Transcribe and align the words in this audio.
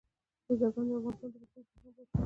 بزګان 0.45 0.85
د 0.89 0.91
افغانستان 0.97 1.29
د 1.31 1.35
بشري 1.43 1.61
فرهنګ 1.69 1.81
برخه 1.95 2.03
ده. 2.13 2.19